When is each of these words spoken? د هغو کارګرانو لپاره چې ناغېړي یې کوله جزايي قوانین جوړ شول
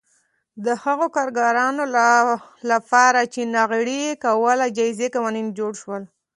د 0.65 0.67
هغو 0.83 1.07
کارګرانو 1.15 1.83
لپاره 2.71 3.19
چې 3.33 3.41
ناغېړي 3.55 3.99
یې 4.07 4.13
کوله 4.25 4.65
جزايي 4.77 5.07
قوانین 5.15 5.47
جوړ 5.59 5.71
شول 5.81 6.03